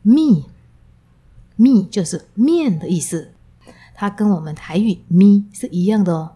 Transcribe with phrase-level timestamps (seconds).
[0.05, 3.31] mi，mi，mi 就是面的意思。
[3.95, 6.35] 它跟我们台语咪是一样的哦。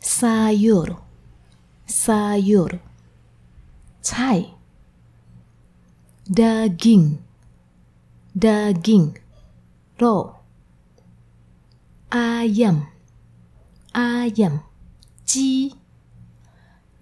[0.00, 2.78] sayur，sayur，
[4.00, 4.46] 菜。
[6.26, 9.14] daging，daging，
[9.96, 10.36] 肉。
[12.10, 12.98] ayam。
[13.92, 14.60] ayam
[15.24, 15.74] 鸡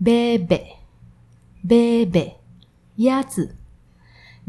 [0.02, 0.76] ，bebek
[1.62, 2.34] bebek
[2.96, 3.54] 鸭子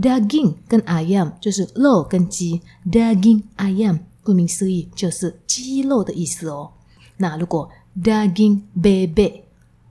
[0.02, 6.74] ，daging 跟 ayam 就是肉跟鸡，daging ayam 顾名思义就是鸡肉的意思哦。
[7.18, 7.70] 那如果
[8.02, 9.42] daging bebek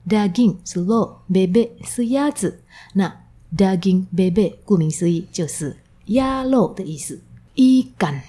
[0.07, 2.61] daging 是肉，bebek 是鸭子，
[2.93, 3.23] 那
[3.55, 7.19] daging bebek 顾名思义就是鸭肉的意思。
[7.55, 8.21] ikan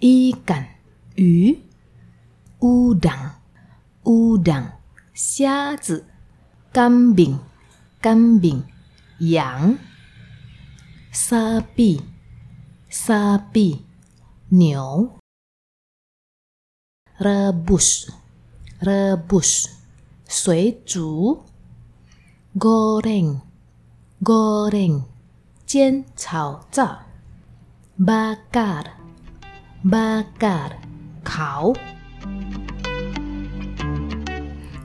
[0.00, 0.64] ikan
[1.14, 1.58] 鱼
[2.58, 3.32] ，udang
[4.02, 4.72] udang
[5.12, 6.06] 虾子，
[6.72, 7.38] 干饼
[8.00, 8.64] 干饼
[9.18, 9.76] 羊
[11.12, 12.00] ，sapi
[12.88, 13.84] sapi
[14.48, 15.12] 牛
[17.20, 18.08] ，rebus
[18.80, 19.68] rebus
[20.26, 21.44] 水煮
[22.56, 23.40] ，goreng
[24.22, 25.04] goreng
[25.66, 27.04] 煎炒炸
[27.98, 28.86] ，bakar
[29.84, 30.78] bakar
[31.22, 31.91] 烤。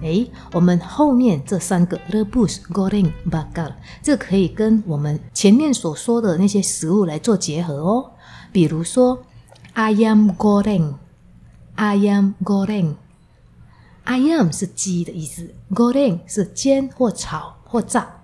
[0.01, 8.11] 诶，我们后面这三个 rebus goreng bakar，这可以跟我们前面所说的那些食物来做结合哦。
[8.51, 9.25] 比如说
[9.73, 18.21] ayam goreng，ayam goreng，ayam 是鸡的意思，goreng 是煎或炒或炸。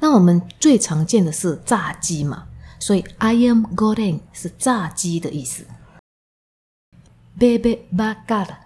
[0.00, 2.44] 那我们最常见的是炸鸡嘛，
[2.78, 5.64] 所以 ayam goreng 是炸鸡的意思。
[7.38, 8.63] bebek bakar。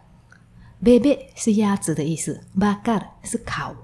[0.83, 3.75] Bebe 是鸭子的意思，bakar 是烤。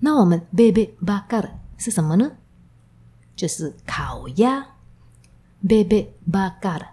[0.00, 2.32] 那我们 bebe bakar 是什么呢？
[3.36, 4.76] 就是烤鸭
[5.66, 6.88] bebe bakar。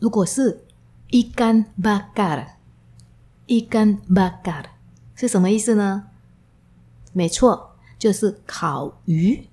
[0.00, 0.64] 如果是
[1.10, 4.66] ikan bakar，ikan bakar
[5.14, 6.08] 是什么意思呢？
[7.12, 9.48] 没错，就是烤鱼。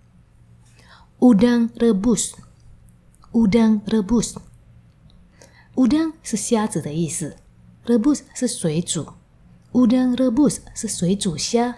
[1.20, 7.38] udang rebus，udang rebus，udang 是虾子的意思。
[7.86, 9.06] Rebus 是水煮
[9.74, 11.76] ，udang rebus 是水煮虾。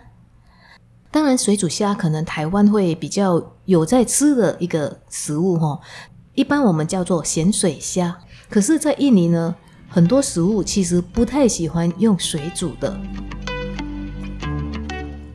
[1.11, 5.79] 当然，水煮虾可能台湾会比较有在吃的一个食物哈。
[6.33, 8.19] 一般我们叫做咸水虾，
[8.49, 9.55] 可是，在印尼呢，
[9.89, 12.95] 很多食物其实不太喜欢用水煮的。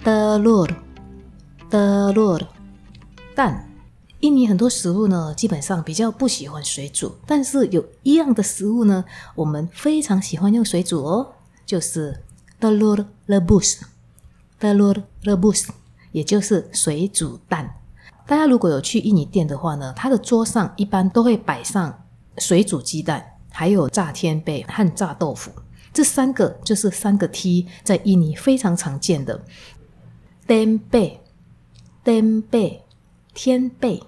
[0.04, 2.40] telur，telur，
[3.34, 3.68] 蛋。
[4.22, 11.32] 印尼很多食物呢，基本上比较不喜欢水煮，但是有一样的食物呢，我们非常喜欢用水煮哦，
[11.66, 12.22] 就是
[12.60, 15.66] telur rebus，telur rebus，
[16.12, 17.80] 也就是水煮蛋。
[18.24, 22.04] 大家如果有去印尼店的话呢，它的桌上一般都会摆上
[22.38, 25.50] 水煮鸡蛋，还有炸天贝和炸豆腐，
[25.92, 29.44] 这三个就是三个 T，在印尼非常常见的。
[30.46, 31.20] 天贝，
[32.04, 32.84] 天贝，
[33.34, 34.00] 天贝。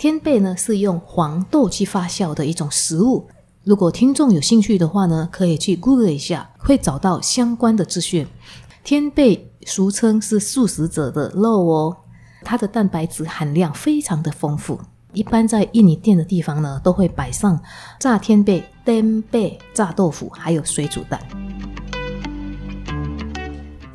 [0.00, 3.28] 天贝呢是用黄豆去发酵的一种食物。
[3.64, 8.26] 如果听众有兴趣的话呢，可以去 Google 一下，会找到相关的资讯。
[8.82, 11.94] 天贝俗称是素食者的肉哦，
[12.42, 14.80] 它的蛋白质含量非常的丰富。
[15.12, 17.60] 一般在印尼店的地方呢，都会摆上
[17.98, 21.20] 炸天贝、天贝、炸豆腐，还有水煮蛋。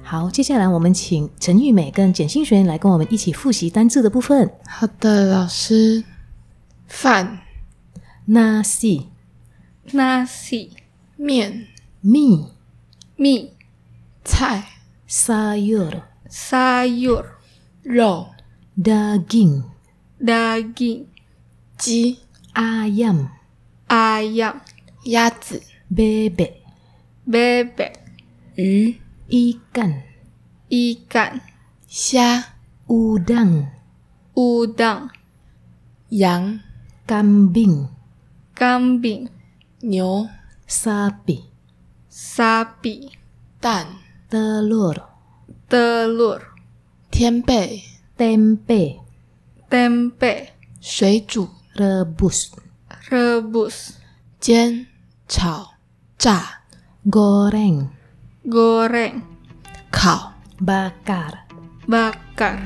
[0.07, 4.53] 好，接下来我们请陈玉美跟简新璇来跟我们一起复习单字的部分。
[4.67, 6.03] 好的，老师。
[6.87, 7.39] 饭
[8.27, 10.69] ，nasi，nasi，
[11.15, 11.65] 面
[12.03, 12.49] ，mi，
[13.15, 13.53] 米，
[14.23, 14.67] 菜
[15.09, 17.25] ，sayur，sayur，
[17.81, 18.27] 肉
[18.77, 21.05] ，daging，daging，
[21.79, 22.19] 鸡
[22.53, 23.29] ayam、
[23.87, 24.57] ayam,
[25.05, 26.51] 鸭子、bebek、
[27.27, 27.93] bebek,
[28.53, 28.97] 鱼、
[29.28, 30.02] ikan、
[30.68, 31.40] ikan,
[31.86, 33.70] 虾、 udang、
[34.34, 35.10] udang,
[36.10, 36.60] 羊、
[37.06, 37.86] kambing、
[38.54, 39.28] kambing,
[39.82, 40.28] 牛、
[40.66, 41.44] sapi、
[42.08, 43.10] sapi,
[43.60, 43.86] 蛋、
[44.28, 44.96] telur、
[45.68, 46.40] telur,
[47.10, 47.82] 天贝、
[48.16, 49.00] tempe、
[49.68, 50.48] tempe,
[50.80, 52.50] 水煮、 rebus、
[53.10, 53.94] rebus,
[54.40, 54.86] 煎、
[55.28, 55.74] 炒、
[56.18, 56.62] 炸、
[57.04, 57.90] goreng、
[58.47, 59.23] Goreng,
[59.89, 61.33] 烤、bakar。
[61.87, 62.59] bakar.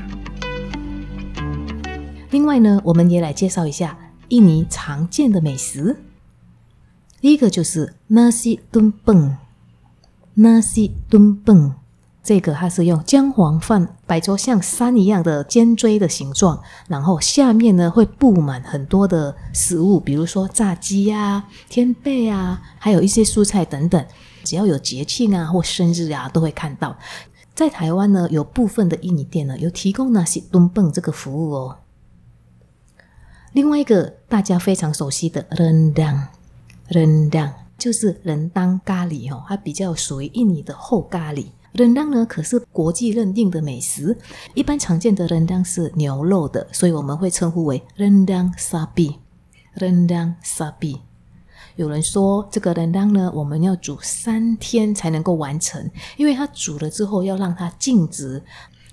[2.30, 3.96] 另外呢，我们也来介绍一下
[4.28, 5.96] 印尼常见的美食。
[7.22, 11.72] 第一个就是 nasi tumpeng，nasi tumpeng，
[12.22, 24.04] 这个它是用姜黄饭摆成像山一样的尖锥的形状，然后下面呢会布满很多的食物，比如说炸鸡啊、天贝啊，还有一些蔬菜等等。
[24.50, 26.98] 只要有节庆啊或生日啊，都会看到。
[27.54, 31.78] 在台湾呢，有部分的印尼店呢有提供 nasi tumpeng 这个服务哦。
[33.52, 41.46] 另外一个大家非常熟悉的 rendang，rendang 就是人当咖喱哦，它比较属于印尼的厚咖喱。
[41.74, 44.18] rendang 呢可是国际认定的美食，
[44.54, 51.02] 一般常见的 rendang 是牛肉的，所以我们会称呼为 rendang sapi，rendang sapi。
[51.80, 58.42] 有人说这个 rendang 呢，我们要煮三天才能够完成，因为它煮了之后要让它静置，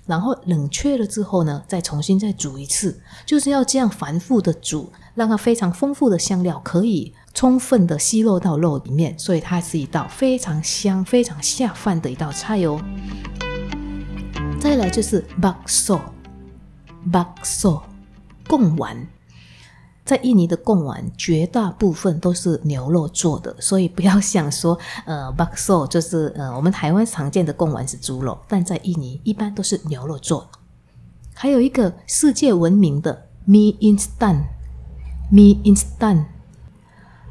[0.06, 12.80] 然后冷却了之后呢，再重新再煮一次，就是要这样反复的煮，让它非常丰富的香料可以充分的吸入到肉里面，所以它是一道非常香、非常下饭的一道菜哦。
[14.58, 17.82] 再来就是 bakso，bakso
[18.48, 19.06] 贡丸。
[20.08, 30.58] 在印尼的贡丸绝大部分都是牛肉做的，所以不要想说， 呃，bakso 就是呃我们台湾常见的贡丸是猪肉，但在印尼一般都是牛肉做的。
[31.34, 36.24] 还有一个世界闻名的 mie instan，mie instant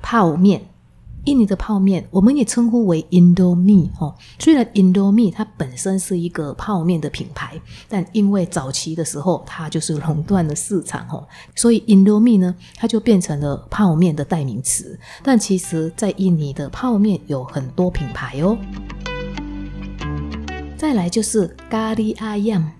[0.03, 0.69] 泡面，
[1.27, 4.15] 印尼的泡面我们也称呼为 Indomie 哦。
[4.39, 7.59] 虽然 Indomie 它本身是一个泡面的品牌，
[7.89, 14.97] 但因为早期的时候它就是垄断了市场哦，所以 Indomie 呢它就变成了泡面的代名词。
[15.21, 18.57] 但其实，在印尼的泡面有很多品牌哦。
[20.77, 22.71] 再来就是咖喱阿样，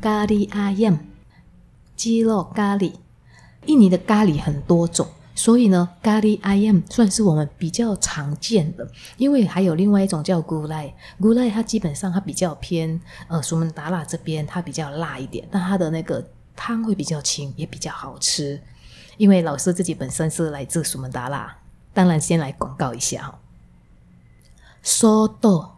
[0.00, 0.98] 咖喱阿样，
[1.94, 2.92] 鸡肉咖喱。
[3.66, 5.06] 印尼的咖喱很多种。
[5.38, 8.84] 所以呢，咖喱 I M 算是我们比较常见的，
[9.16, 18.60] 因为还有另外一种叫古赖，古赖它基本上它比较偏呃苏门答腊这边，它比较辣一点，但它的那个汤会比较清，也比较好吃。
[19.16, 21.56] 因为老师自己本身是来自苏门答腊，
[21.94, 23.38] 当然先来广告一下哈。
[24.82, 25.68] soto，soto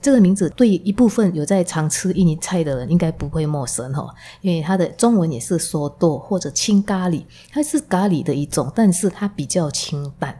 [0.00, 4.08] 这个名字对一部分有在常吃印尼菜的人应该不会陌生哈，
[4.40, 10.38] 因为它的中文也是说豆或者青咖喱，它是咖喱的一种，但是它比较清淡，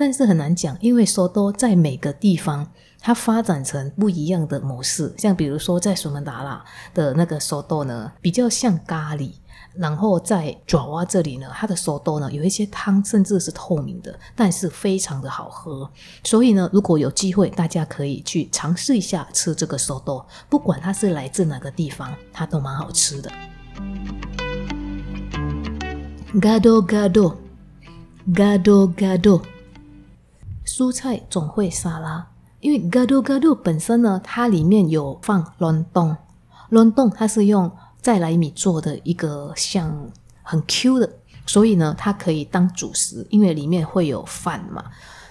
[0.00, 2.66] 但是很难讲，因为说多在每个地方
[2.98, 6.64] 它发展成不一样的模式，像比如说在苏门答腊
[6.94, 9.32] 的那个说豆呢，比较像咖喱。
[9.74, 15.88] 然后在爪哇这里呢，它的手豆呢有一些汤甚至是透明的，但是非常的好喝。
[16.24, 23.30] 所以呢，如果有机会，大家可以去尝试一下吃这个手豆，不管它是来自哪个地方，它都蛮好吃的。
[26.40, 27.36] Gado gado
[28.32, 29.42] gado gado，
[30.72, 32.24] 蔬菜总会沙拉，
[32.60, 36.16] 因为 gado gado 本身呢，它里面有放冷冻，
[36.68, 37.68] 冷冻它是用
[38.00, 40.08] 再来米做的一个像
[40.44, 41.12] 很 Q 的，
[41.44, 44.84] 所以呢，它可以当主食，因为里面会有饭嘛。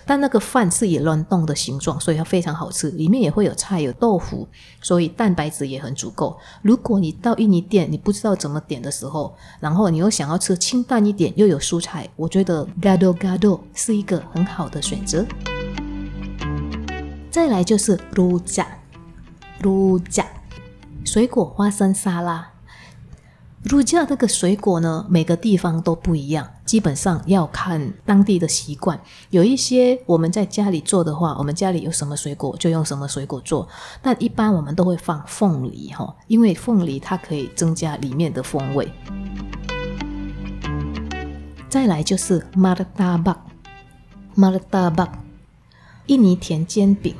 [0.09, 2.89] 但那个饭是以乱动的形状，所以它非常好吃。
[2.89, 4.47] 里面也会有菜、有豆腐，
[4.81, 6.35] 所以蛋白质也很足够。
[6.63, 15.23] 如果你到印尼店，你不知道怎么点的时候，然后你又想要吃清淡一点，又有蔬菜，我觉得 gado gado 是一个很好的选择。
[17.29, 20.25] 再来就是 rujak，rujak
[21.05, 22.49] 水果花生沙拉。
[23.65, 29.01] luja 这个水果呢，每个地方都不一样，基本上要看当地的习惯。
[29.31, 33.67] 有一些我们在家里做的话，我们家里有什么水果就用什么水果做，
[34.03, 38.87] 但一般我们都会放凤梨哈，因为凤梨它可以增加里面的风味。
[41.67, 45.09] 再来就是 martabak，martabak，
[46.05, 47.15] 印尼甜煎饼。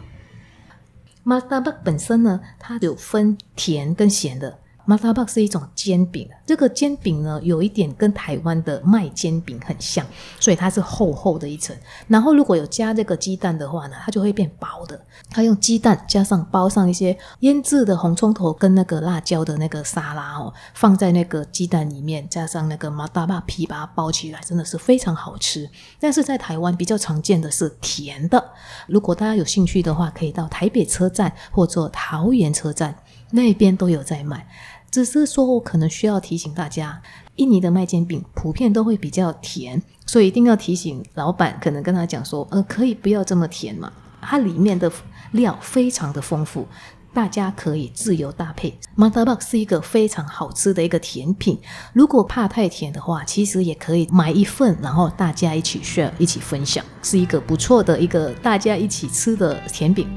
[1.25, 4.60] martabak 本身呢，它有分甜跟咸的。
[4.89, 10.03] 马达巴是一种煎饼，这个煎饼呢有一点跟台湾的麦煎饼很像，
[10.39, 11.77] 所以它是厚厚的一层。
[12.08, 15.00] 然后如果有加这个鸡蛋的话呢，它就会变薄的。
[15.29, 25.69] 它用鸡蛋加上包上一些腌制的红葱头跟那个辣椒的那个沙拉哦，放在那个鸡蛋里面，加上那个马达巴皮把它包起来，真的是非常好吃。
[26.00, 28.43] 但是在台湾比较常见的是甜的。
[28.88, 32.96] 如果大家有兴趣的话，可以到台北车站或者桃园车站
[33.29, 34.48] 那边都有在卖。
[34.91, 37.01] 只是说我可能需要提醒大家，
[37.36, 43.91] 印尼的麦煎饼普遍都会比较甜，所以一定要提醒老板，可能跟他讲说，呃，可以不要这么甜嘛。
[44.22, 44.91] 它里面的
[45.31, 46.67] 料非常的丰富，
[47.13, 48.77] 大家可以自由搭配。
[48.96, 51.58] 马达巴是一个非常好吃的一个甜品，
[51.93, 60.08] 如果怕太甜的话，其实也可以买一份，然后大家一起 share 一起分享，是一个不错的一个大家一起吃的甜饼。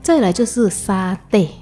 [0.00, 1.61] 再来就是沙爹。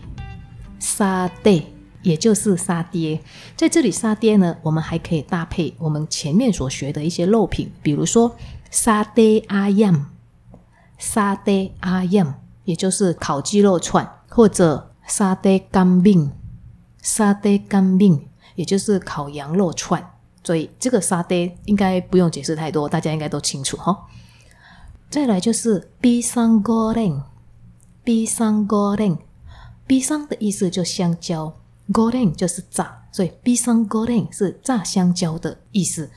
[0.80, 1.66] 沙爹，
[2.02, 3.20] 也就是沙爹，
[3.54, 8.34] 在这里沙爹呢，我们还可以搭配我们前面所学的一些肉品，比如说
[8.70, 10.10] 沙爹阿样，
[10.98, 12.34] 沙爹阿样，
[12.64, 16.32] 也就是烤鸡肉串，或者沙爹干饼，
[17.02, 20.14] 沙爹干饼，也就是烤羊肉串。
[20.42, 24.06] 所以这个沙爹应该不用解释太多，大家应该都清楚哈。
[25.10, 29.22] 再来就是 pisang goreng，pisang o r e n g。
[29.90, 31.52] B 桑的意思就香蕉
[31.92, 36.08] ，goreng 就是炸，所以 B 桑 goreng 是炸香蕉的意思。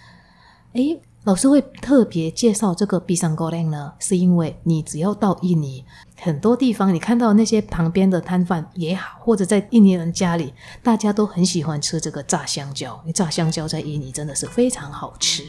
[0.73, 5.83] 诶，老师会特别介绍这个 B 桑 goreng 呢，是因为你只要到印尼
[6.21, 10.53] 很多地方，你看到那些旁边的摊贩也好，或者在印尼人家里，
[10.83, 12.93] 大家都很喜欢吃这个炸香蕉。
[13.01, 15.45] 因为炸香蕉在印尼真的是非常好吃。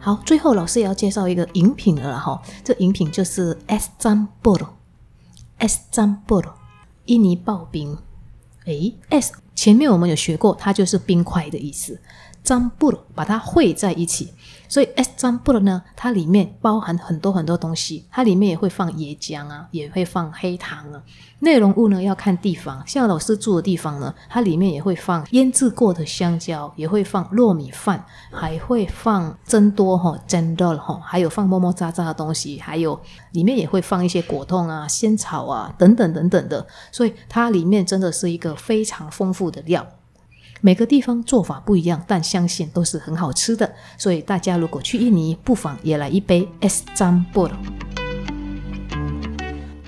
[0.00, 4.66] 好，最后老师也要介绍一个饮品了哈，这饮品就是 Es Zambol
[5.58, 6.50] S 詹布罗。
[6.50, 6.54] S 詹布罗，
[7.06, 7.98] 印尼刨冰。
[8.64, 12.00] 诶 s 前面我们有学过，它就是冰块的意思。
[12.46, 14.32] 詹布罗把它汇在一起，
[14.68, 21.02] 所以 S 詹布呢，它里面包含很多很多东西，它里面也会放椰浆啊，也会放黑糖啊。
[21.40, 32.96] 内容物呢要看地方，像老师住的地方呢，它里面也会放腌制过的香蕉，也会放糯米饭，还会放增多哈，增多哈，还有放么么喳喳的东西，还有
[33.32, 39.84] 里面也会放一些果冻啊、仙草啊等等等等的，所以它里面真的是一个非常丰富的料。
[40.60, 43.74] 每个地方做法不一样，但相信都是很好吃的。
[43.98, 47.56] 所以大家如果去印尼，不妨也来一杯 S 詹布罗。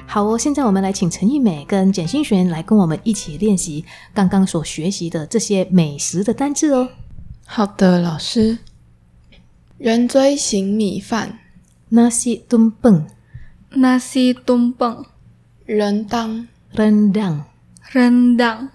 [0.06, 3.84] 好哦，现在我们来请陈玉美跟简心璇来跟我们一起练习
[4.14, 6.88] 刚刚所学习的这些美食的单字哦。
[7.44, 8.58] 好的，老师。
[9.78, 11.38] 圆锥形米饭
[11.92, 15.04] ，nasi tumpeng，nasi tumpeng，
[15.66, 18.68] 人当，rendang，rendang，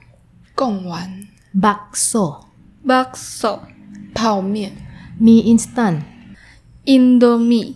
[0.55, 1.27] 贡丸
[1.59, 3.59] ，bakso，bakso，
[4.13, 4.75] 泡面
[5.19, 7.75] ，mie instan，indomie，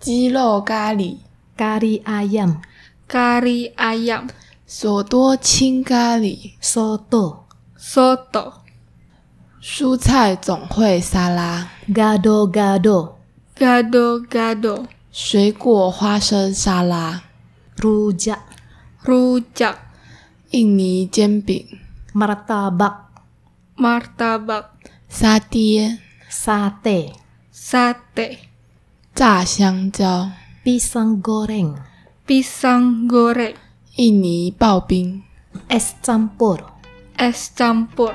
[0.00, 1.18] 鸡肉咖喱。
[1.56, 2.60] 咖喱阿样，
[3.08, 4.28] 咖喱阿样，
[4.66, 7.44] 索多青咖喱，，soto
[7.78, 8.52] soto，
[9.62, 17.22] 蔬菜总会沙拉，gado gado，gado gado，水果花生沙拉
[17.78, 19.76] ，rujak，rujak，
[20.50, 21.66] 印尼煎饼
[25.50, 25.98] 爹，
[26.30, 27.12] 沙爹，
[27.52, 28.38] 沙爹，
[29.14, 30.30] 炸香蕉。
[30.64, 33.54] pisang goreng，pisang goreng，
[33.96, 35.22] 印尼刨冰
[35.68, 38.14] ，es campur，es campur。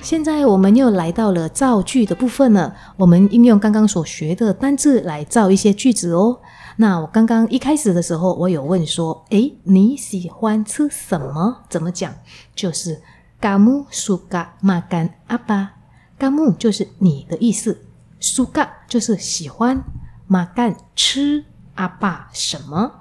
[0.00, 2.74] 现在我们又来到了造句的部分了。
[2.96, 6.40] 我们应用刚刚所学的单字来造一些句子哦。
[6.80, 11.60] 那我刚刚一开始的时候，我有问说：“诶，你喜欢吃什么？
[11.68, 12.14] 怎么讲？
[12.56, 13.02] 就是
[13.38, 17.84] kamu suka makan apa？kamu 就是你的意思。”
[18.18, 19.84] suka 就是喜欢，
[20.26, 21.44] 马干吃
[21.74, 22.92] 阿爸什么？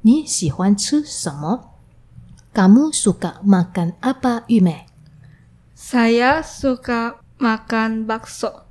[0.00, 1.70] 你喜欢吃什么
[2.52, 4.86] ？Kamu suka makan apa, Yume?
[5.76, 8.66] Saya suka makan bakso.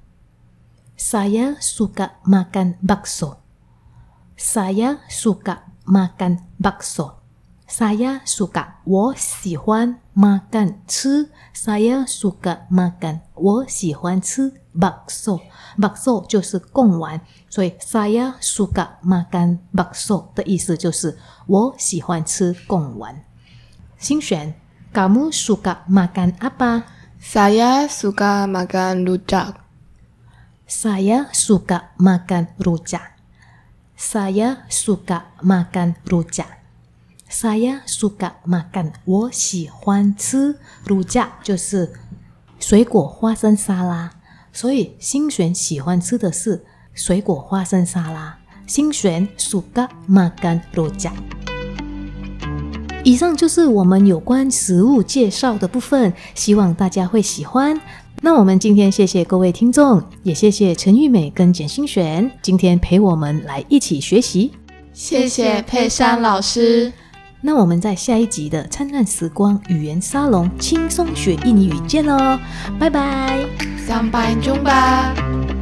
[1.00, 3.41] Saya suka makan bakso.
[4.42, 7.22] Saya suka makan bakso.
[7.70, 11.30] Saya suka 我喜欢 makan 吃。
[11.54, 15.40] Saya suka makan 我喜欢吃 bakso。
[15.78, 17.22] bakso 就是贡丸，
[17.52, 23.24] 所以 saya suka makan bakso 的意思就是我喜欢吃贡丸。
[24.00, 24.56] 新选
[24.92, 29.62] ，kamu suka makan apa？Saya suka makan rujak。
[30.66, 33.21] Saya suka makan rujak。
[34.02, 36.50] Saya suka makan rujak.
[37.30, 41.94] Saya suka makan，我喜欢吃 rujak，就是
[42.60, 44.14] 水果花生沙拉。
[44.52, 46.66] 所以新璇喜欢吃的是
[46.96, 48.40] 水果花生沙拉。
[48.66, 51.14] 新璇 suka makan rujak。
[53.04, 57.80] 以上就是我们有关食物介绍的部分，希望大家会喜欢。
[58.24, 64.52] 那我们今天谢谢各位听众，也谢谢陈玉美跟简心璇今天陪我们来一起学习。
[64.94, 66.94] 谢谢佩珊老师。
[67.42, 72.38] 那我们在下一集的灿烂时光语言沙龙轻松学印尼语见喽，
[72.80, 73.44] 拜拜。
[73.88, 75.61] Sampai jumpa.